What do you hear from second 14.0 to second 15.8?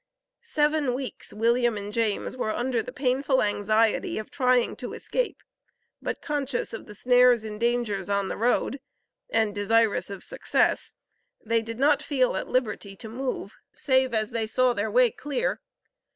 as they saw their way clear.